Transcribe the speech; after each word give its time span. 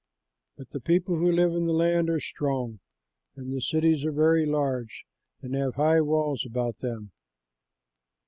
But 0.57 0.71
the 0.71 0.79
people 0.79 1.17
who 1.17 1.31
live 1.31 1.51
in 1.51 1.67
the 1.67 1.73
land 1.73 2.09
are 2.09 2.19
strong, 2.19 2.79
and 3.35 3.53
the 3.53 3.61
cities 3.61 4.03
are 4.03 4.11
very 4.11 4.47
large 4.47 5.05
and 5.43 5.53
have 5.53 5.75
high 5.75 6.01
walls 6.01 6.43
about 6.43 6.79
them." 6.79 7.11